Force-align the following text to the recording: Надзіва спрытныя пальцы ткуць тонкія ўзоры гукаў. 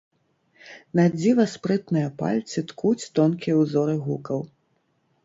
Надзіва 0.99 1.43
спрытныя 1.55 2.07
пальцы 2.21 2.63
ткуць 2.71 3.09
тонкія 3.21 3.55
ўзоры 3.61 3.95
гукаў. 4.07 4.39